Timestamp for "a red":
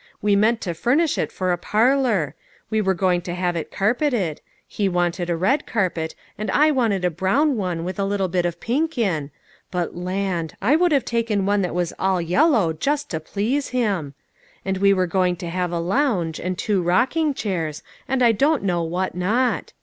5.29-5.67